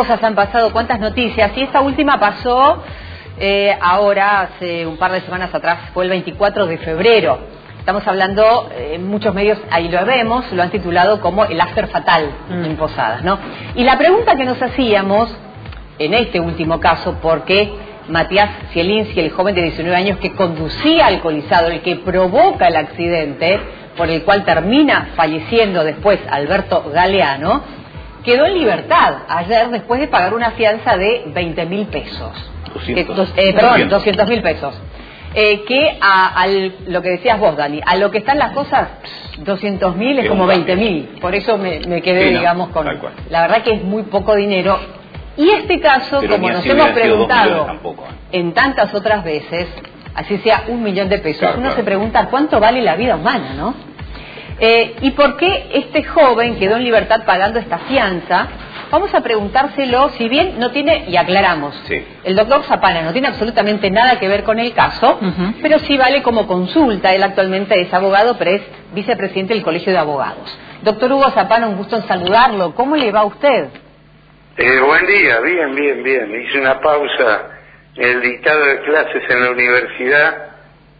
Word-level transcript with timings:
cosas 0.00 0.22
han 0.22 0.34
pasado, 0.34 0.72
cuántas 0.72 0.98
noticias. 0.98 1.50
Y 1.56 1.62
esta 1.62 1.82
última 1.82 2.18
pasó 2.18 2.82
eh, 3.38 3.76
ahora, 3.82 4.40
hace 4.40 4.86
un 4.86 4.96
par 4.96 5.12
de 5.12 5.20
semanas 5.20 5.54
atrás, 5.54 5.90
fue 5.92 6.04
el 6.04 6.10
24 6.10 6.64
de 6.64 6.78
febrero. 6.78 7.38
Estamos 7.78 8.06
hablando, 8.06 8.70
eh, 8.74 8.92
en 8.94 9.06
muchos 9.06 9.34
medios, 9.34 9.58
ahí 9.70 9.90
lo 9.90 10.02
vemos, 10.06 10.50
lo 10.52 10.62
han 10.62 10.70
titulado 10.70 11.20
como 11.20 11.44
el 11.44 11.60
after 11.60 11.88
fatal 11.88 12.30
mm. 12.48 12.64
en 12.64 12.76
Posadas, 12.76 13.22
¿no? 13.24 13.38
Y 13.74 13.84
la 13.84 13.98
pregunta 13.98 14.36
que 14.36 14.44
nos 14.46 14.62
hacíamos, 14.62 15.36
en 15.98 16.14
este 16.14 16.40
último 16.40 16.80
caso, 16.80 17.18
porque 17.20 17.70
Matías 18.08 18.48
Zielinski, 18.72 19.20
el 19.20 19.32
joven 19.32 19.54
de 19.54 19.64
19 19.64 19.94
años 19.94 20.18
que 20.18 20.32
conducía 20.32 21.08
alcoholizado, 21.08 21.68
el 21.68 21.82
que 21.82 21.96
provoca 21.96 22.68
el 22.68 22.76
accidente, 22.76 23.60
por 23.98 24.08
el 24.08 24.22
cual 24.22 24.46
termina 24.46 25.10
falleciendo 25.14 25.84
después 25.84 26.20
Alberto 26.30 26.90
Galeano, 26.90 27.79
quedó 28.24 28.46
en 28.46 28.58
libertad 28.58 29.14
ayer 29.28 29.68
después 29.70 30.00
de 30.00 30.08
pagar 30.08 30.34
una 30.34 30.52
fianza 30.52 30.96
de 30.96 31.24
20 31.26 31.66
mil 31.66 31.86
pesos. 31.86 32.32
200. 32.74 33.32
Eh, 33.36 33.52
perdón, 33.52 33.88
200 33.88 34.28
mil 34.28 34.42
pesos. 34.42 34.80
Eh, 35.32 35.62
que 35.64 35.96
a, 36.00 36.46
lo 36.86 37.02
que 37.02 37.10
decías 37.10 37.38
vos, 37.38 37.56
Dani, 37.56 37.80
a 37.86 37.96
lo 37.96 38.10
que 38.10 38.18
están 38.18 38.38
las 38.38 38.50
cosas, 38.50 38.88
200 39.38 39.94
mil 39.96 40.18
es 40.18 40.28
como 40.28 40.46
20 40.46 40.76
mil. 40.76 41.08
Por 41.20 41.34
eso 41.34 41.56
me, 41.56 41.80
quedé, 42.02 42.30
digamos, 42.30 42.70
con... 42.70 42.86
La 43.28 43.42
verdad 43.42 43.62
que 43.62 43.74
es 43.74 43.84
muy 43.84 44.04
poco 44.04 44.34
dinero. 44.34 44.78
Y 45.36 45.48
este 45.50 45.80
caso, 45.80 46.20
como 46.28 46.50
nos 46.50 46.66
hemos 46.66 46.90
preguntado 46.90 47.68
¿eh? 47.70 47.94
en 48.32 48.52
tantas 48.52 48.92
otras 48.92 49.22
veces, 49.22 49.68
así 50.14 50.38
sea 50.38 50.64
un 50.66 50.82
millón 50.82 51.08
de 51.08 51.18
pesos, 51.18 51.48
uno 51.56 51.70
se 51.72 51.84
pregunta 51.84 52.26
cuánto 52.26 52.58
vale 52.58 52.82
la 52.82 52.96
vida 52.96 53.14
humana, 53.14 53.54
¿no? 53.56 53.74
Eh, 54.60 54.96
¿Y 55.00 55.12
por 55.12 55.36
qué 55.38 55.70
este 55.72 56.04
joven 56.04 56.56
quedó 56.58 56.76
en 56.76 56.84
libertad 56.84 57.24
pagando 57.24 57.58
esta 57.58 57.78
fianza? 57.78 58.48
Vamos 58.90 59.14
a 59.14 59.20
preguntárselo, 59.22 60.10
si 60.10 60.28
bien 60.28 60.58
no 60.58 60.72
tiene, 60.72 61.04
y 61.08 61.16
aclaramos, 61.16 61.80
el 62.24 62.34
doctor 62.34 62.64
Zapana 62.64 63.02
no 63.02 63.12
tiene 63.12 63.28
absolutamente 63.28 63.88
nada 63.88 64.18
que 64.18 64.26
ver 64.26 64.42
con 64.42 64.58
el 64.58 64.74
caso, 64.74 65.18
pero 65.62 65.78
sí 65.78 65.96
vale 65.96 66.22
como 66.22 66.48
consulta. 66.48 67.14
Él 67.14 67.22
actualmente 67.22 67.80
es 67.80 67.94
abogado, 67.94 68.36
pero 68.36 68.50
es 68.50 68.62
vicepresidente 68.92 69.54
del 69.54 69.62
Colegio 69.62 69.92
de 69.92 69.98
Abogados. 69.98 70.58
Doctor 70.82 71.12
Hugo 71.12 71.30
Zapana, 71.30 71.68
un 71.68 71.76
gusto 71.76 71.96
en 71.96 72.02
saludarlo. 72.02 72.74
¿Cómo 72.74 72.96
le 72.96 73.12
va 73.12 73.20
a 73.20 73.26
usted? 73.26 73.68
Eh, 74.56 74.80
buen 74.80 75.06
día, 75.06 75.40
bien, 75.40 75.74
bien, 75.74 76.02
bien. 76.02 76.42
Hice 76.42 76.58
una 76.58 76.80
pausa 76.80 77.48
en 77.94 78.08
el 78.08 78.20
dictado 78.22 78.64
de 78.64 78.80
clases 78.80 79.22
en 79.30 79.44
la 79.44 79.50
universidad 79.52 80.34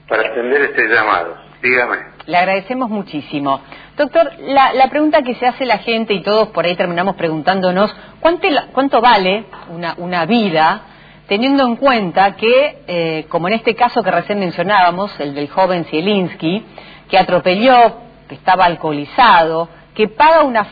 para 0.08 0.28
atender 0.28 0.62
este 0.62 0.86
llamado. 0.86 1.36
Dígame. 1.60 2.09
Le 2.30 2.36
agradecemos 2.36 2.88
muchísimo. 2.88 3.60
Doctor, 3.96 4.30
la, 4.38 4.88
pregunta 4.88 5.22
que 5.22 5.34
se 5.34 5.48
hace 5.48 5.66
la 5.66 5.78
gente 5.78 6.14
y 6.14 6.22
todos 6.22 6.50
por 6.50 6.64
ahí 6.64 6.76
terminamos 6.76 7.16
preguntándonos, 7.16 7.92
¿cuánto, 8.20 8.46
cuánto 8.72 9.00
vale 9.00 9.46
una, 9.68 9.94
una, 9.98 10.26
vida 10.26 10.82
teniendo 11.26 11.66
en 11.66 11.74
cuenta 11.74 12.36
que, 12.36 12.84
eh, 12.86 13.26
como 13.28 13.48
en 13.48 13.54
este 13.54 13.74
caso 13.74 14.04
que 14.04 14.12
recién 14.12 14.38
mencionábamos, 14.38 15.18
el 15.18 15.34
del 15.34 15.48
joven 15.48 15.84
Zielinski, 15.86 16.64
que 17.08 17.18
atropelló, 17.18 17.96
que 18.28 18.36
estaba 18.36 18.64
alcoholizado, 18.64 19.68
que 19.92 20.06
paga 20.06 20.44
una, 20.44 20.68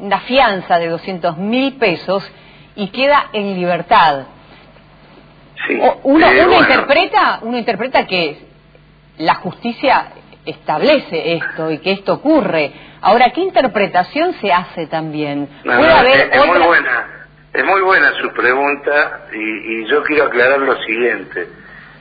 una 0.00 0.20
fianza 0.20 0.78
de 0.78 0.90
200 0.90 1.38
mil 1.38 1.76
pesos 1.76 2.30
y 2.76 2.88
queda 2.88 3.30
en 3.32 3.54
libertad? 3.54 4.26
Sí. 5.66 5.80
Uno, 6.02 6.26
uno 6.26 6.58
interpreta, 6.60 7.38
uno 7.40 7.56
interpreta 7.56 8.06
que 8.06 8.46
la 9.16 9.36
justicia 9.36 10.12
establece 10.50 11.34
esto 11.34 11.70
y 11.70 11.78
que 11.78 11.92
esto 11.92 12.14
ocurre. 12.14 12.72
Ahora, 13.00 13.30
¿qué 13.30 13.40
interpretación 13.40 14.34
se 14.40 14.52
hace 14.52 14.86
también? 14.86 15.48
es, 15.64 16.46
muy 16.46 16.58
buena, 16.58 17.28
es 17.52 17.64
muy 17.64 17.80
buena 17.82 18.12
su 18.20 18.32
pregunta 18.32 19.28
y, 19.32 19.86
yo 19.86 20.02
quiero 20.02 20.24
aclarar 20.24 20.60
lo 20.60 20.76
siguiente. 20.82 21.48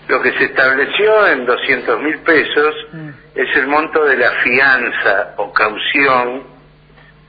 Lo 0.08 0.22
que 0.22 0.32
se 0.34 0.46
estableció 0.46 1.28
en 1.28 1.46
200 1.46 2.02
mil 2.02 2.20
pesos 2.20 2.76
mm. 2.94 3.10
es 3.36 3.58
el 3.58 3.68
monto 3.68 4.06
de 4.06 4.18
la 4.18 4.32
fianza 4.44 5.34
o 5.38 5.52
caución 5.52 6.44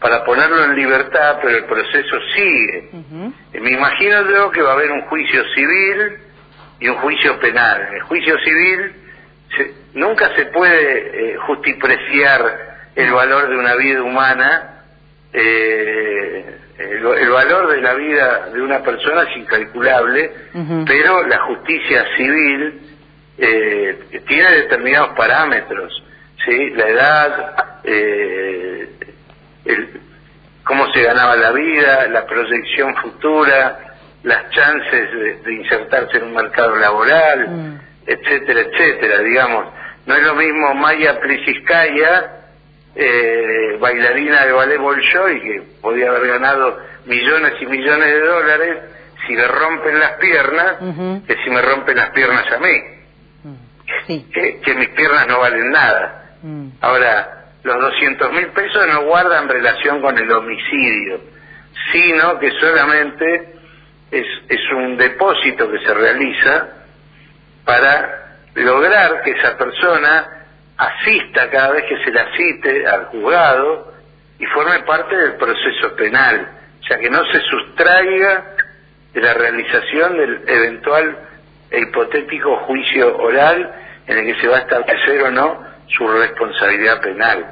para 0.00 0.24
ponerlo 0.24 0.64
en 0.64 0.76
libertad, 0.76 1.38
pero 1.42 1.58
el 1.58 1.64
proceso 1.64 2.16
sigue. 2.34 2.90
Me 3.52 3.70
imagino 3.70 4.30
yo 4.30 4.50
que 4.50 4.62
va 4.62 4.70
a 4.70 4.74
haber 4.74 4.92
un 4.92 5.02
juicio 5.02 5.42
civil 5.54 6.18
y 6.80 6.88
un 6.88 6.96
juicio 6.96 7.38
penal. 7.40 7.88
el 7.92 8.02
juicio 8.02 8.38
civil 8.44 9.07
nunca 9.94 10.34
se 10.36 10.46
puede 10.46 11.32
eh, 11.32 11.36
justipreciar 11.38 12.78
el 12.94 13.12
valor 13.12 13.48
de 13.48 13.56
una 13.56 13.74
vida 13.76 14.02
humana, 14.02 14.82
eh, 15.32 16.44
el, 16.78 17.30
valor 17.30 17.68
de 17.68 17.80
la 17.80 17.94
vida 17.94 18.50
de 18.52 18.60
una 18.60 18.82
persona 18.82 19.22
es 19.22 19.36
incalculable, 19.36 20.30
pero 20.86 21.26
la 21.26 21.38
justicia 21.40 22.04
civil 22.16 22.80
eh, 23.36 24.22
tiene 24.26 24.50
determinados 24.50 25.10
parámetros, 25.16 25.92
¿sí? 26.44 26.70
la 26.70 26.88
edad, 26.88 27.54
el, 27.84 28.88
cómo 30.64 30.92
se 30.92 31.02
ganaba 31.02 31.36
la 31.36 31.52
vida, 31.52 32.06
la 32.08 32.26
proyección 32.26 32.94
futura, 32.96 33.78
las 34.22 34.50
chances 34.50 35.44
de, 35.44 35.54
insertarse 35.54 36.18
en 36.18 36.24
un 36.24 36.34
mercado 36.34 36.76
laboral. 36.76 37.48
Mm 37.48 37.87
etcétera, 38.08 38.60
etcétera, 38.60 39.18
digamos. 39.20 39.66
No 40.06 40.14
es 40.14 40.22
lo 40.22 40.34
mismo 40.34 40.74
Maya 40.74 41.20
Plisiskaya, 41.20 42.32
eh, 42.94 43.76
bailarina 43.78 44.46
de 44.46 44.52
ballet 44.52 44.78
Bolshoi, 44.78 45.40
que 45.40 45.62
podía 45.82 46.08
haber 46.08 46.26
ganado 46.26 46.80
millones 47.04 47.52
y 47.60 47.66
millones 47.66 48.06
de 48.06 48.20
dólares 48.20 48.78
si 49.26 49.34
le 49.34 49.46
rompen 49.46 50.00
las 50.00 50.12
piernas, 50.12 50.76
que 51.26 51.36
si 51.44 51.50
me 51.50 51.60
rompen 51.60 51.96
las 51.96 52.10
piernas 52.10 52.50
a 52.50 52.58
mí. 52.58 52.82
Mm. 53.44 54.30
Que, 54.32 54.74
mis 54.74 54.88
piernas 54.90 55.26
no 55.28 55.40
valen 55.40 55.70
nada. 55.70 56.36
Mm. 56.42 56.68
Ahora, 56.80 57.50
los 57.62 57.78
200 57.78 58.32
mil 58.32 58.46
pesos 58.48 58.86
no 58.88 59.04
guardan 59.04 59.48
relación 59.48 60.00
con 60.00 60.16
el 60.16 60.32
homicidio, 60.32 61.20
sino 61.92 62.38
que 62.38 62.50
solamente 62.52 63.54
es, 64.10 64.26
es 64.48 64.60
un 64.74 64.96
depósito 64.96 65.70
que 65.70 65.78
se 65.80 65.92
realiza 65.92 66.77
para 67.68 68.38
lograr 68.54 69.20
que 69.22 69.32
esa 69.32 69.58
persona 69.58 70.26
asista 70.78 71.50
cada 71.50 71.72
vez 71.72 71.84
que 71.84 72.02
se 72.02 72.10
la 72.10 72.24
cite 72.34 72.86
al 72.86 73.04
juzgado 73.08 73.92
y 74.38 74.46
forme 74.46 74.78
parte 74.84 75.14
del 75.14 75.34
proceso 75.34 75.94
penal, 75.94 76.48
o 76.80 76.86
sea 76.86 76.98
que 76.98 77.10
no 77.10 77.22
se 77.26 77.40
sustraiga 77.40 78.56
de 79.12 79.20
la 79.20 79.34
realización 79.34 80.16
del 80.16 80.48
eventual 80.48 81.18
e 81.70 81.80
hipotético 81.80 82.56
juicio 82.60 83.18
oral 83.18 83.70
en 84.06 84.16
el 84.16 84.24
que 84.24 84.40
se 84.40 84.48
va 84.48 84.56
a 84.56 84.60
establecer 84.60 85.22
o 85.24 85.30
no 85.30 85.62
su 85.88 86.08
responsabilidad 86.08 87.02
penal. 87.02 87.46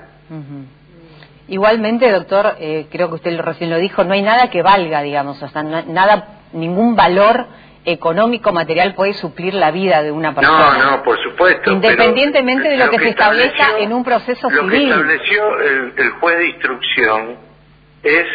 Igualmente, 1.48 2.10
doctor, 2.10 2.56
eh, 2.59 2.87
creo 2.91 3.09
que 3.09 3.16
usted 3.16 3.38
recién 3.41 3.69
lo 3.69 3.77
dijo, 3.77 4.03
no 4.03 4.15
hay 4.15 4.22
nada 4.22 4.48
que 4.48 4.62
valga, 4.62 5.03
digamos, 5.03 5.43
o 5.43 5.48
sea, 5.48 5.62
nada, 5.62 6.38
ningún 6.54 6.97
valor 6.97 7.47
económico, 7.87 8.53
material 8.53 8.95
puede 8.95 9.15
suplir 9.15 9.55
la 9.55 9.71
vida 9.71 10.03
de 10.03 10.11
una 10.11 10.35
persona. 10.35 10.79
No, 10.79 10.91
no, 10.91 11.03
por 11.05 11.23
supuesto. 11.23 11.71
Independientemente 11.71 12.69
de 12.69 12.77
lo, 12.77 12.91
que, 12.91 12.99
se 12.99 13.09
establezca 13.11 13.79
en 13.79 13.93
un 13.93 14.05
proceso 14.05 14.51
civil. 14.51 14.63
Lo 14.65 14.69
que 14.69 15.15
estableció 15.15 15.61
el, 15.97 16.11
juez 16.21 16.39
de 16.39 16.47
instrucción 16.49 17.37
es 18.03 18.27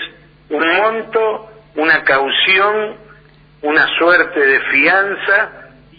un 0.50 0.78
monto, 0.78 1.51
una 1.75 2.01
caución, 2.03 2.95
una 3.61 3.85
suerte 4.00 4.40
de 4.40 4.59
fianza 4.72 5.51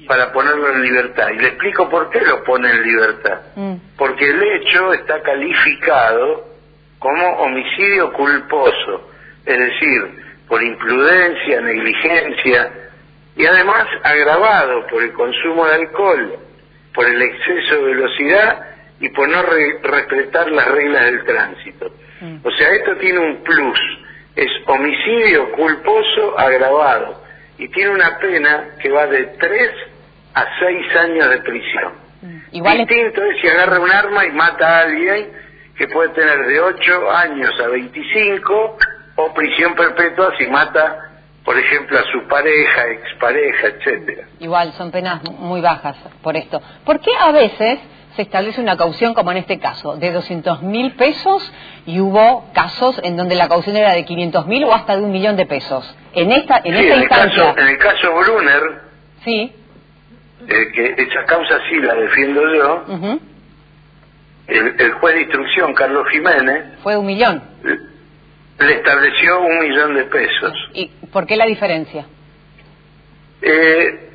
para 0.08 0.32
ponerlo 0.32 0.70
en 0.70 0.82
libertad. 0.82 1.28
Y 1.34 1.38
le 1.38 1.48
explico 1.48 1.90
por 1.90 2.08
qué 2.08 2.22
lo 2.22 2.42
pone 2.44 2.70
en 2.70 2.82
libertad. 2.82 3.38
Mm. 3.54 3.74
Porque 3.98 4.30
el 4.30 4.42
hecho 4.42 4.94
está 4.94 5.20
calificado 5.20 6.52
como 6.98 7.28
homicidio 7.38 8.12
culposo, 8.14 9.10
es 9.44 9.58
decir, 9.58 10.22
por 10.48 10.62
imprudencia, 10.62 11.60
negligencia, 11.60 12.72
y 13.36 13.46
además 13.46 13.86
agravado 14.02 14.86
por 14.88 15.02
el 15.02 15.12
consumo 15.12 15.66
de 15.66 15.74
alcohol, 15.74 16.38
por 16.94 17.06
el 17.06 17.20
exceso 17.20 17.76
de 17.76 17.82
velocidad 17.82 18.66
y 19.00 19.08
por 19.10 19.28
no 19.28 19.42
respetar 19.42 20.50
las 20.52 20.68
reglas 20.68 21.04
del 21.06 21.24
tránsito. 21.24 21.90
Mm. 22.20 22.36
O 22.44 22.50
sea, 22.52 22.70
esto 22.70 22.96
tiene 22.96 23.18
un 23.18 23.42
plus, 23.42 23.78
es 24.36 24.48
homicidio 24.66 25.50
culposo 25.52 26.38
agravado 26.38 27.22
y 27.58 27.68
tiene 27.68 27.90
una 27.90 28.18
pena 28.18 28.76
que 28.80 28.90
va 28.90 29.06
de 29.06 29.24
3 29.38 29.70
a 30.34 30.46
6 30.60 30.96
años 30.96 31.30
de 31.30 31.38
prisión. 31.38 31.92
Mm. 32.20 32.38
Igual 32.52 32.78
Distinto 32.78 33.22
es 33.24 33.40
si 33.40 33.48
agarra 33.48 33.80
un 33.80 33.90
arma 33.90 34.26
y 34.26 34.32
mata 34.32 34.68
a 34.68 34.82
alguien 34.82 35.32
que 35.76 35.88
puede 35.88 36.10
tener 36.10 36.46
de 36.46 36.60
8 36.60 37.10
años 37.10 37.60
a 37.60 37.68
25 37.68 38.78
o 39.16 39.34
prisión 39.34 39.74
perpetua 39.74 40.34
si 40.38 40.46
mata 40.46 41.11
por 41.44 41.58
ejemplo, 41.58 41.98
a 41.98 42.04
su 42.04 42.28
pareja, 42.28 42.88
expareja, 42.88 43.66
etcétera. 43.68 44.28
Igual, 44.38 44.72
son 44.74 44.90
penas 44.90 45.22
muy 45.24 45.60
bajas 45.60 45.96
por 46.22 46.36
esto. 46.36 46.60
¿Por 46.84 47.00
qué 47.00 47.10
a 47.18 47.32
veces 47.32 47.80
se 48.16 48.22
establece 48.22 48.60
una 48.60 48.76
caución, 48.76 49.14
como 49.14 49.30
en 49.32 49.38
este 49.38 49.58
caso, 49.58 49.96
de 49.96 50.12
200 50.12 50.62
mil 50.62 50.92
pesos 50.92 51.52
y 51.86 52.00
hubo 52.00 52.50
casos 52.52 53.00
en 53.02 53.16
donde 53.16 53.34
la 53.34 53.48
caución 53.48 53.76
era 53.76 53.92
de 53.92 54.04
500 54.04 54.46
mil 54.46 54.64
o 54.64 54.74
hasta 54.74 54.96
de 54.96 55.02
un 55.02 55.10
millón 55.10 55.36
de 55.36 55.46
pesos. 55.46 55.94
En 56.12 56.30
esta, 56.30 56.60
en 56.62 56.74
esta 56.74 56.96
instancia. 56.96 57.50
El 57.50 57.54
caso, 57.54 57.58
en 57.58 57.68
el 57.68 57.78
caso 57.78 58.14
Brunner, 58.14 58.62
sí. 59.24 59.52
Eh, 60.48 60.72
que 60.74 60.94
esa 60.98 61.24
causa 61.24 61.58
sí 61.70 61.76
la 61.80 61.94
defiendo 61.94 62.42
yo, 62.54 62.84
el, 64.48 64.92
juez 64.94 65.14
de 65.14 65.20
instrucción, 65.22 65.72
Carlos 65.72 66.06
Jiménez. 66.10 66.64
Fue 66.82 66.96
un 66.96 67.06
millón. 67.06 67.42
Le 68.58 68.72
estableció 68.74 69.40
un 69.40 69.58
millón 69.60 69.94
de 69.94 70.04
pesos. 70.04 70.52
¿Y 70.74 70.90
por 71.12 71.26
qué 71.26 71.36
la 71.36 71.46
diferencia? 71.46 72.06
Eh, 73.42 74.10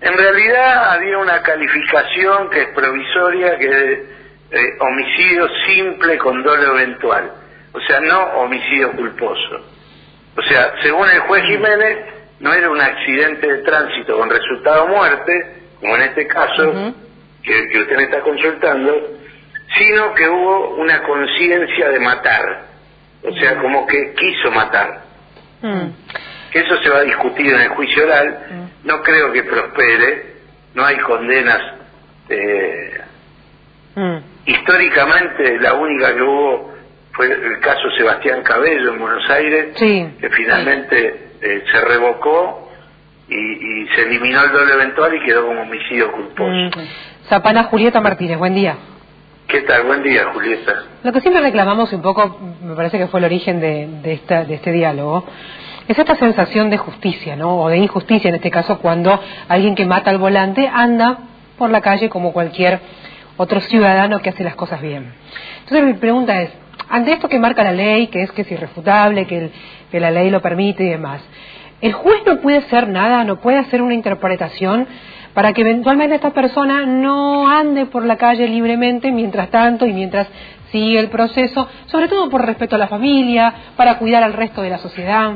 en 0.00 0.16
realidad 0.16 0.92
había 0.92 1.18
una 1.18 1.42
calificación 1.42 2.50
que 2.50 2.62
es 2.62 2.68
provisoria, 2.68 3.56
que 3.58 3.66
es 3.66 3.98
eh, 4.50 4.78
homicidio 4.78 5.48
simple 5.66 6.18
con 6.18 6.42
dolo 6.42 6.78
eventual, 6.78 7.32
o 7.72 7.80
sea, 7.80 8.00
no 8.00 8.22
homicidio 8.40 8.92
culposo. 8.92 9.64
O 10.36 10.42
sea, 10.42 10.74
según 10.82 11.08
el 11.08 11.20
juez 11.20 11.44
Jiménez, 11.44 11.98
no 12.40 12.52
era 12.52 12.70
un 12.70 12.80
accidente 12.80 13.46
de 13.46 13.62
tránsito 13.62 14.18
con 14.18 14.28
resultado 14.28 14.86
muerte, 14.88 15.32
como 15.80 15.96
en 15.96 16.02
este 16.02 16.26
caso 16.26 16.94
que, 17.42 17.68
que, 17.68 17.80
usted 17.80 17.96
me 17.96 18.04
está 18.04 18.20
consultando, 18.20 19.18
sino 19.78 20.14
que 20.14 20.28
hubo 20.28 20.76
una 20.76 21.02
conciencia 21.02 21.88
de 21.88 22.00
matar, 22.00 22.66
o 23.22 23.32
sea, 23.32 23.58
como 23.58 23.86
que 23.86 24.14
quiso 24.14 24.50
matar. 24.50 25.00
Mm. 25.62 25.88
Que 26.56 26.62
eso 26.62 26.82
se 26.82 26.88
va 26.88 27.00
a 27.00 27.02
discutir 27.02 27.52
en 27.52 27.60
el 27.60 27.68
juicio 27.68 28.02
oral, 28.02 28.38
mm. 28.50 28.88
no 28.88 29.02
creo 29.02 29.30
que 29.30 29.42
prospere, 29.42 30.36
no 30.72 30.86
hay 30.86 30.96
condenas. 31.00 31.60
Eh, 32.30 33.00
mm. 33.94 34.16
Históricamente 34.46 35.60
la 35.60 35.74
única 35.74 36.14
que 36.14 36.22
hubo 36.22 36.72
fue 37.12 37.30
el 37.30 37.60
caso 37.60 37.90
Sebastián 37.98 38.42
Cabello 38.42 38.94
en 38.94 38.98
Buenos 38.98 39.28
Aires, 39.28 39.74
que 39.76 40.30
finalmente 40.30 41.28
eh, 41.42 41.62
se 41.70 41.80
revocó 41.82 42.72
y, 43.28 43.86
se 43.94 44.06
eliminó 44.06 44.42
el 44.44 44.52
doble 44.52 44.72
eventual 44.72 45.14
y 45.14 45.26
quedó 45.26 45.46
como 45.46 45.60
homicidio 45.60 46.10
culposo. 46.10 46.80
Zapana 47.28 47.64
Julieta 47.64 48.00
Martínez, 48.00 48.38
buen 48.38 48.54
día. 48.54 48.78
¿Qué 49.46 49.60
tal? 49.60 49.82
Buen 49.82 50.02
día, 50.02 50.30
Julieta. 50.32 50.84
Lo 51.02 51.12
que 51.12 51.20
siempre 51.20 51.42
reclamamos 51.42 51.92
un 51.92 52.00
poco, 52.00 52.40
me 52.62 52.74
parece 52.74 52.96
que 52.96 53.08
fue 53.08 53.20
el 53.20 53.26
origen 53.26 53.60
de, 53.60 53.86
de, 54.02 54.14
esta, 54.14 54.44
de 54.44 54.54
este 54.54 54.72
diálogo, 54.72 55.26
es 55.88 55.98
esta 55.98 56.16
sensación 56.16 56.70
de 56.70 56.78
justicia, 56.78 57.36
¿no? 57.36 57.58
O 57.60 57.68
de 57.68 57.78
injusticia 57.78 58.28
en 58.28 58.34
este 58.36 58.50
caso, 58.50 58.78
cuando 58.78 59.18
alguien 59.48 59.74
que 59.74 59.86
mata 59.86 60.10
al 60.10 60.18
volante 60.18 60.68
anda 60.72 61.18
por 61.58 61.70
la 61.70 61.80
calle 61.80 62.08
como 62.08 62.32
cualquier 62.32 62.80
otro 63.36 63.60
ciudadano 63.60 64.20
que 64.20 64.30
hace 64.30 64.44
las 64.44 64.54
cosas 64.54 64.80
bien. 64.80 65.12
Entonces 65.60 65.84
mi 65.84 65.94
pregunta 65.94 66.42
es, 66.42 66.50
ante 66.88 67.12
esto 67.12 67.28
que 67.28 67.38
marca 67.38 67.62
la 67.62 67.72
ley, 67.72 68.08
que 68.08 68.22
es 68.22 68.32
que 68.32 68.42
es 68.42 68.50
irrefutable, 68.50 69.26
que, 69.26 69.50
que 69.90 70.00
la 70.00 70.10
ley 70.10 70.30
lo 70.30 70.40
permite 70.40 70.84
y 70.84 70.88
demás, 70.88 71.22
¿el 71.80 71.92
juez 71.92 72.22
no 72.26 72.38
puede 72.40 72.58
hacer 72.58 72.88
nada, 72.88 73.24
no 73.24 73.40
puede 73.40 73.58
hacer 73.58 73.82
una 73.82 73.94
interpretación 73.94 74.86
para 75.34 75.52
que 75.52 75.60
eventualmente 75.60 76.14
esta 76.14 76.30
persona 76.30 76.86
no 76.86 77.48
ande 77.48 77.86
por 77.86 78.04
la 78.04 78.16
calle 78.16 78.48
libremente 78.48 79.12
mientras 79.12 79.50
tanto 79.50 79.86
y 79.86 79.92
mientras 79.92 80.26
sigue 80.72 80.98
el 80.98 81.10
proceso, 81.10 81.68
sobre 81.86 82.08
todo 82.08 82.30
por 82.30 82.44
respeto 82.44 82.76
a 82.76 82.78
la 82.78 82.88
familia, 82.88 83.52
para 83.76 83.98
cuidar 83.98 84.22
al 84.22 84.32
resto 84.32 84.62
de 84.62 84.70
la 84.70 84.78
sociedad. 84.78 85.34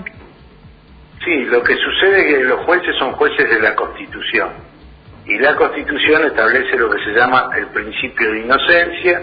Sí, 1.25 1.45
lo 1.45 1.63
que 1.63 1.77
sucede 1.77 2.21
es 2.21 2.39
que 2.39 2.45
los 2.45 2.61
jueces 2.61 2.97
son 2.99 3.13
jueces 3.13 3.51
de 3.51 3.61
la 3.61 3.75
Constitución 3.75 4.71
y 5.27 5.39
la 5.39 5.55
Constitución 5.55 6.25
establece 6.25 6.77
lo 6.77 6.91
que 6.91 6.99
se 7.05 7.13
llama 7.13 7.51
el 7.57 7.67
principio 7.69 8.33
de 8.33 8.41
inocencia 8.41 9.23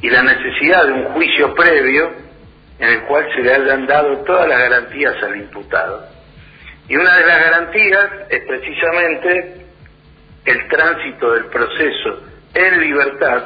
y 0.00 0.10
la 0.10 0.22
necesidad 0.22 0.86
de 0.86 0.92
un 0.92 1.04
juicio 1.12 1.54
previo 1.54 2.10
en 2.78 2.88
el 2.88 3.02
cual 3.02 3.28
se 3.34 3.42
le 3.42 3.54
hayan 3.54 3.86
dado 3.86 4.24
todas 4.24 4.48
las 4.48 4.58
garantías 4.58 5.22
al 5.22 5.36
imputado. 5.36 6.08
Y 6.88 6.96
una 6.96 7.16
de 7.18 7.26
las 7.26 7.40
garantías 7.40 8.10
es 8.30 8.42
precisamente 8.46 9.66
el 10.46 10.68
tránsito 10.68 11.32
del 11.34 11.44
proceso 11.46 12.22
en 12.54 12.80
libertad 12.80 13.42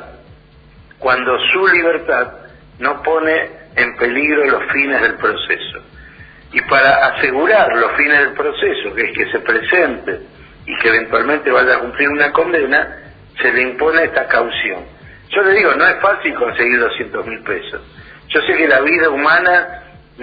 cuando 0.99 1.39
su 1.53 1.67
libertad 1.67 2.33
no 2.79 3.03
pone 3.03 3.51
en 3.77 3.97
peligro 3.97 4.47
los 4.47 4.73
fines 4.73 5.03
del 5.03 5.15
proceso. 5.17 5.83
Y 6.55 6.61
para 6.63 7.09
asegurar 7.09 7.69
los 7.77 7.93
fines 7.97 8.19
del 8.21 8.33
proceso, 8.33 8.95
que 8.95 9.03
es 9.03 9.19
que 9.19 9.33
se 9.33 9.41
presente 9.41 10.21
y 10.67 10.79
que 10.79 10.89
eventualmente 10.89 11.51
vaya 11.51 11.75
a 11.75 11.79
cumplir 11.81 12.09
una 12.09 12.31
condena, 12.33 12.97
se 13.43 13.53
le 13.53 13.63
impone 13.63 14.05
esta 14.05 14.29
caución. 14.29 14.85
Yo 15.31 15.43
le 15.43 15.53
digo, 15.53 15.75
no 15.75 15.85
es 15.85 16.01
fácil 16.01 16.33
conseguir 16.37 16.79
200 16.79 17.27
mil 17.27 17.43
pesos. 17.43 17.83
Yo 18.29 18.41
sé 18.43 18.57
que 18.57 18.69
la 18.69 18.81
vida 18.83 19.11
humana 19.11 19.83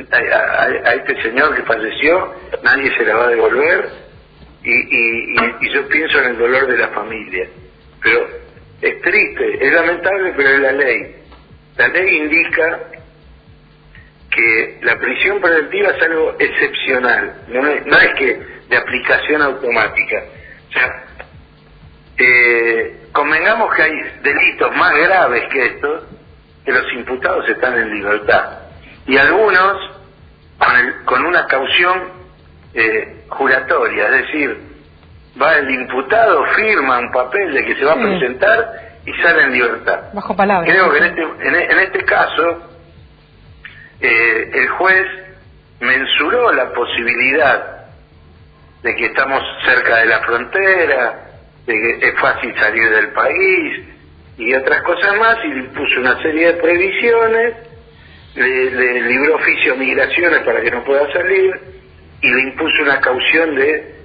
a, 0.10 0.94
este 0.94 1.22
señor 1.22 1.54
que 1.54 1.64
falleció, 1.64 2.34
nadie 2.64 2.96
se 2.98 3.06
la 3.06 3.16
va 3.16 3.26
a 3.26 3.30
devolver, 3.30 3.90
y, 4.64 4.72
y, 4.72 5.74
yo 5.74 5.88
pienso 5.90 6.20
en 6.20 6.30
el 6.30 6.38
dolor 6.38 6.68
de 6.68 6.78
la 6.78 6.88
familia. 6.90 7.48
Pero 8.02 8.28
es 8.82 9.02
triste, 9.02 9.68
es 9.68 9.74
lamentable, 9.74 10.34
pero 10.38 10.50
es 10.50 10.60
la 10.60 10.72
ley. 10.72 11.16
La 11.78 11.88
ley 11.90 12.18
indica 12.18 12.80
que 14.32 14.80
la 14.82 14.98
prisión 14.98 15.42
preventiva 15.42 15.90
es 15.90 16.02
algo 16.04 16.36
excepcional, 16.40 17.36
no 17.50 17.68
es, 17.68 17.86
no 17.86 17.98
es 17.98 18.14
que 18.16 18.42
de 18.70 18.78
aplicación 18.78 19.42
automática. 19.42 20.24
O 20.70 20.74
sea, 20.74 21.04
eh, 22.18 23.08
convengamos 23.12 23.74
que 23.76 23.82
hay 23.82 23.92
delitos 24.24 24.76
más 24.76 24.96
graves 24.96 25.44
que 25.52 25.66
estos, 25.66 26.04
que 26.64 26.72
los 26.72 26.94
imputados 26.94 27.48
están 27.50 27.78
en 27.78 27.94
libertad. 27.94 28.60
Y 29.06 29.18
algunos 29.18 29.92
con, 30.58 31.06
con 31.06 31.26
una 31.26 31.46
caución 31.48 32.22
eh, 32.74 33.26
juratoria, 33.30 34.06
es 34.06 34.12
decir, 34.12 34.58
va 35.42 35.56
el 35.56 35.70
imputado, 35.72 36.46
firma 36.56 37.00
un 37.00 37.12
papel 37.12 37.54
de 37.54 37.66
que 37.66 37.76
se 37.76 37.86
va 37.86 37.94
a 37.94 38.02
presentar 38.02 38.92
y 39.06 39.14
sale 39.22 39.44
en 39.44 39.52
libertad. 39.54 40.00
Bajo 40.14 40.36
palabra. 40.36 40.70
Creo 40.70 40.92
que 40.92 40.98
en 41.00 41.04
este, 41.06 41.22
en, 41.72 41.80
este 41.80 42.04
caso 42.06 42.71
eh, 44.02 44.50
el 44.54 44.68
juez 44.70 45.08
mensuró 45.80 46.52
la 46.54 46.72
posibilidad 46.74 47.88
de 48.84 48.96
que 48.96 49.06
estamos 49.06 49.42
cerca 49.64 49.98
de 49.98 50.06
la 50.06 50.20
frontera, 50.22 51.32
de 51.66 51.74
que 51.74 52.08
es 52.08 52.20
fácil 52.20 52.54
salir 52.60 52.90
del 52.90 53.10
país 53.10 53.86
y 54.38 54.54
otras 54.54 54.82
cosas 54.84 55.18
más 55.18 55.38
y 55.46 55.50
le 55.50 55.60
impuso 55.60 56.00
una 56.00 56.22
serie 56.22 56.48
de 56.48 56.62
previsiones, 56.62 57.56
le, 58.36 58.72
le 58.72 59.02
libró 59.02 59.36
oficio 59.36 59.76
migraciones 59.76 60.40
para 60.40 60.62
que 60.62 60.72
no 60.72 60.84
pueda 60.84 61.12
salir 61.14 61.52
y 62.22 62.28
le 62.28 62.42
impuso 62.42 62.84
una 62.84 63.00
caución 63.02 63.56
de 63.56 63.96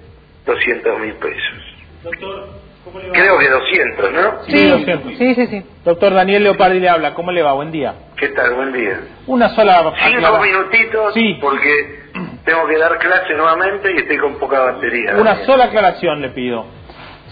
200 0.44 1.00
mil 1.00 1.14
pesos. 1.14 2.65
Creo 3.12 3.38
que 3.38 3.48
200, 3.48 4.12
¿no? 4.12 4.44
Sí, 4.46 4.68
200. 4.68 5.18
Sí, 5.18 5.34
sí, 5.34 5.46
sí. 5.46 5.62
Doctor 5.84 6.14
Daniel 6.14 6.44
Leopardi 6.44 6.80
le 6.80 6.88
habla, 6.88 7.14
¿cómo 7.14 7.32
le 7.32 7.42
va? 7.42 7.52
Buen 7.52 7.70
día. 7.70 7.94
¿Qué 8.16 8.28
tal? 8.28 8.54
Buen 8.54 8.72
día. 8.72 9.00
Una 9.26 9.50
sola... 9.50 9.92
Cinco 10.08 10.38
minutitos, 10.40 11.14
sí. 11.14 11.38
porque 11.40 12.00
tengo 12.44 12.66
que 12.66 12.78
dar 12.78 12.98
clase 12.98 13.34
nuevamente 13.34 13.92
y 13.92 13.98
estoy 13.98 14.18
con 14.18 14.34
poca 14.38 14.60
batería. 14.60 15.16
Una 15.16 15.44
sola 15.44 15.64
aclaración 15.64 16.22
le 16.22 16.30
pido. 16.30 16.66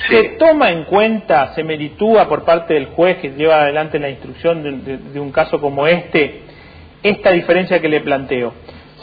¿Se 0.08 0.24
toma 0.38 0.70
en 0.70 0.84
cuenta, 0.84 1.54
se 1.54 1.62
meritúa 1.62 2.28
por 2.28 2.44
parte 2.44 2.74
del 2.74 2.86
juez 2.86 3.18
que 3.18 3.30
lleva 3.30 3.62
adelante 3.62 3.98
la 3.98 4.10
instrucción 4.10 4.62
de, 4.62 4.96
de 4.98 5.20
un 5.20 5.30
caso 5.30 5.60
como 5.60 5.86
este, 5.86 6.42
esta 7.02 7.30
diferencia 7.30 7.80
que 7.80 7.88
le 7.88 8.00
planteo? 8.00 8.54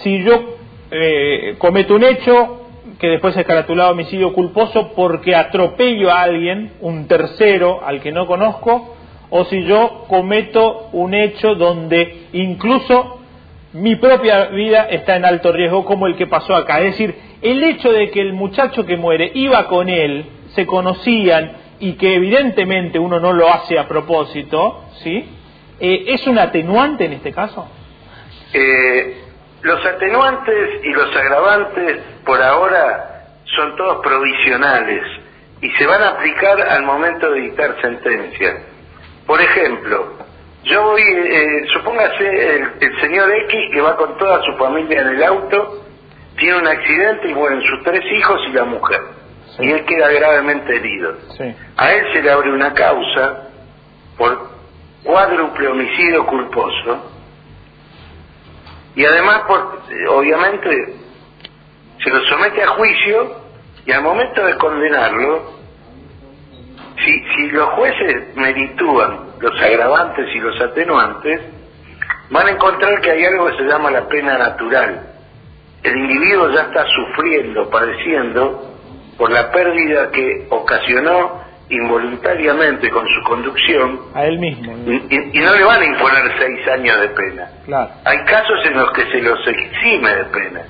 Si 0.03 0.21
yo 0.23 0.57
eh, 0.91 1.55
cometo 1.57 1.95
un 1.95 2.03
hecho 2.03 2.60
que 3.01 3.07
después 3.07 3.35
es 3.35 3.47
caratulado 3.47 3.93
homicidio 3.93 4.31
culposo 4.31 4.91
porque 4.95 5.35
atropello 5.35 6.11
a 6.11 6.21
alguien, 6.21 6.73
un 6.81 7.07
tercero 7.07 7.81
al 7.83 7.99
que 7.99 8.11
no 8.11 8.27
conozco, 8.27 8.95
o 9.31 9.43
si 9.45 9.63
yo 9.63 10.05
cometo 10.07 10.89
un 10.91 11.15
hecho 11.15 11.55
donde 11.55 12.27
incluso 12.33 13.17
mi 13.73 13.95
propia 13.95 14.49
vida 14.49 14.83
está 14.83 15.15
en 15.15 15.25
alto 15.25 15.51
riesgo, 15.51 15.83
como 15.83 16.05
el 16.05 16.15
que 16.15 16.27
pasó 16.27 16.55
acá. 16.55 16.79
Es 16.81 16.91
decir, 16.91 17.15
el 17.41 17.63
hecho 17.63 17.91
de 17.91 18.11
que 18.11 18.21
el 18.21 18.33
muchacho 18.33 18.85
que 18.85 18.97
muere 18.97 19.31
iba 19.33 19.67
con 19.67 19.89
él, 19.89 20.27
se 20.53 20.67
conocían 20.67 21.53
y 21.79 21.93
que 21.93 22.13
evidentemente 22.13 22.99
uno 22.99 23.19
no 23.19 23.33
lo 23.33 23.51
hace 23.51 23.79
a 23.79 23.87
propósito, 23.87 24.83
¿sí? 25.01 25.25
Eh, 25.79 26.03
¿Es 26.09 26.27
un 26.27 26.37
atenuante 26.37 27.05
en 27.05 27.13
este 27.13 27.31
caso? 27.31 27.67
Eh, 28.53 29.30
los 29.61 29.85
atenuantes 29.85 30.83
y 30.83 30.91
los 30.91 31.15
agravantes 31.15 32.01
por 32.25 32.41
ahora 32.41 33.25
son 33.55 33.75
todos 33.75 34.01
provisionales 34.03 35.03
y 35.61 35.69
se 35.71 35.85
van 35.85 36.01
a 36.01 36.09
aplicar 36.09 36.59
al 36.61 36.83
momento 36.83 37.29
de 37.31 37.41
dictar 37.41 37.79
sentencia. 37.81 38.63
Por 39.27 39.39
ejemplo, 39.39 40.13
yo 40.63 40.83
voy, 40.83 41.01
eh, 41.01 41.65
supóngase 41.73 42.55
el, 42.79 43.01
señor 43.01 43.31
X 43.31 43.59
que 43.73 43.81
va 43.81 43.95
con 43.95 44.17
toda 44.17 44.41
su 44.43 44.53
familia 44.57 45.01
en 45.01 45.07
el 45.09 45.23
auto, 45.23 45.85
tiene 46.37 46.57
un 46.57 46.67
accidente 46.67 47.29
y 47.29 47.33
mueren 47.33 47.61
sus 47.61 47.83
tres 47.83 48.03
hijos 48.13 48.41
y 48.47 48.53
la 48.53 48.65
mujer, 48.65 49.01
y 49.59 49.71
él 49.71 49.85
queda 49.85 50.09
gravemente 50.11 50.75
herido. 50.75 51.15
A 51.77 51.93
él 51.93 52.13
se 52.13 52.21
le 52.23 52.31
abre 52.31 52.51
una 52.51 52.73
causa 52.73 53.49
por 54.17 54.49
cuádruple 55.03 55.67
homicidio 55.67 56.25
culposo 56.25 57.11
y 58.95 59.05
además, 59.05 59.41
por, 59.47 59.81
obviamente, 60.09 60.95
se 62.03 62.09
lo 62.09 62.19
somete 62.25 62.63
a 62.63 62.67
juicio 62.69 63.35
y 63.85 63.91
al 63.91 64.03
momento 64.03 64.45
de 64.45 64.55
condenarlo, 64.55 65.61
si, 66.97 67.23
si 67.35 67.49
los 67.51 67.69
jueces 67.69 68.35
meritúan 68.35 69.31
los 69.39 69.59
agravantes 69.61 70.27
y 70.35 70.39
los 70.39 70.59
atenuantes, 70.61 71.41
van 72.29 72.47
a 72.47 72.51
encontrar 72.51 73.01
que 73.01 73.11
hay 73.11 73.25
algo 73.25 73.47
que 73.47 73.57
se 73.57 73.63
llama 73.63 73.91
la 73.91 74.07
pena 74.07 74.37
natural. 74.37 75.07
El 75.83 75.97
individuo 75.97 76.49
ya 76.51 76.61
está 76.61 76.85
sufriendo, 76.87 77.69
padeciendo, 77.69 78.77
por 79.17 79.31
la 79.31 79.51
pérdida 79.51 80.11
que 80.11 80.47
ocasionó 80.49 81.41
involuntariamente 81.69 82.89
con 82.89 83.07
su 83.07 83.23
conducción 83.23 84.01
a 84.13 84.25
él 84.25 84.39
mismo 84.39 84.73
y, 85.09 85.39
no 85.39 85.55
le 85.55 85.63
van 85.63 85.81
a 85.81 85.85
imponer 85.85 86.31
seis 86.37 86.67
años 86.67 86.99
de 86.99 87.09
pena. 87.09 87.49
Hay 88.03 88.17
casos 88.25 88.65
en 88.65 88.77
los 88.77 88.91
que 88.91 89.05
se 89.11 89.21
los 89.21 89.39
exime 89.47 90.15
de 90.15 90.25
pena. 90.25 90.61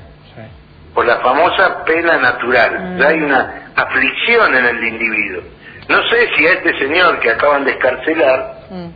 Por 0.94 1.06
la 1.06 1.20
famosa 1.20 1.86
pena 1.86 2.18
natural. 2.18 2.98
Ya 3.00 3.08
hay 3.08 3.22
una 3.22 3.72
aflicción 3.76 4.54
en 4.54 4.66
el 4.66 4.84
individuo. 4.84 5.42
No 5.88 6.04
sé 6.10 6.30
si 6.36 6.46
a 6.46 6.54
este 6.54 6.78
señor 6.80 7.20
que 7.20 7.32
acaban 7.32 7.64
de 7.64 7.72
escarcelar 7.72 8.56
mm. 8.70 8.88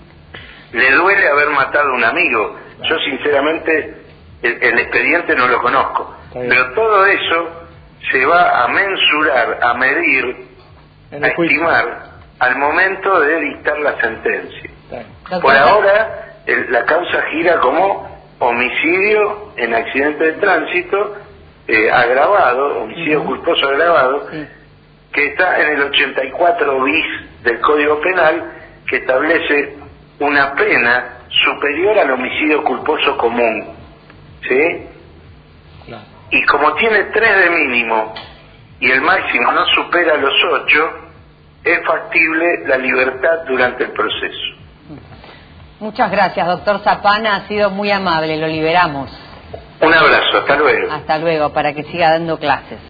le 0.74 0.92
duele 0.92 1.28
haber 1.28 1.50
matado 1.50 1.90
a 1.90 1.96
un 1.96 2.04
amigo. 2.04 2.58
Yo 2.84 3.00
sinceramente 3.00 4.06
el, 4.42 4.80
expediente 4.80 5.36
no 5.36 5.48
lo 5.48 5.62
conozco. 5.62 6.16
Pero 6.34 6.74
todo 6.74 7.06
eso 7.06 7.68
se 8.12 8.26
va 8.26 8.64
a 8.64 8.68
mensurar 8.68 9.60
a 9.62 9.74
medir 9.76 10.55
a 11.12 11.28
estimar 11.28 12.16
al 12.40 12.58
momento 12.58 13.20
de 13.22 13.40
dictar 13.40 13.80
la 13.80 14.00
sentencia. 14.00 14.70
Por 15.42 15.56
ahora, 15.56 16.42
la 16.70 16.86
causa 16.86 17.22
gira 17.32 17.60
como 17.60 18.16
homicidio 18.40 19.54
en 19.58 19.74
accidente 19.74 20.24
de 20.24 20.34
tránsito 20.34 21.16
eh, 21.68 21.92
agravado, 21.92 22.84
homicidio 22.84 23.24
culposo 23.24 23.68
agravado, 23.68 24.28
que 25.12 25.26
está 25.28 25.62
en 25.62 25.70
el 25.70 25.82
84 25.84 26.84
bis 26.84 27.06
del 27.44 27.60
Código 27.62 28.00
Penal, 28.02 28.52
que 28.88 28.98
establece 28.98 29.78
una 30.20 30.54
pena 30.54 31.20
superior 31.30 31.98
al 31.98 32.12
homicidio 32.12 32.64
culposo 32.64 33.18
común. 33.18 33.76
¿Sí? 34.48 34.88
Y 36.32 36.44
como 36.46 36.74
tiene 36.76 37.06
tres 37.06 37.46
de 37.46 37.50
mínimo 37.50 38.14
y 38.86 38.92
el 38.92 39.02
máximo 39.02 39.52
no 39.52 39.66
supera 39.74 40.16
los 40.18 40.34
ocho, 40.54 40.90
es 41.64 41.80
factible 41.88 42.68
la 42.68 42.78
libertad 42.78 43.44
durante 43.48 43.86
el 43.86 43.92
proceso. 43.92 44.46
Muchas 45.80 46.12
gracias, 46.12 46.46
doctor 46.46 46.80
Zapana, 46.84 47.36
ha 47.36 47.48
sido 47.48 47.72
muy 47.72 47.90
amable, 47.90 48.38
lo 48.38 48.48
liberamos. 48.48 49.10
Un 49.82 49.94
abrazo, 49.94 50.38
hasta 50.38 50.56
luego. 50.56 50.92
Hasta 50.92 51.18
luego, 51.18 51.52
para 51.52 51.74
que 51.74 51.84
siga 51.86 52.12
dando 52.12 52.38
clases. 52.38 52.80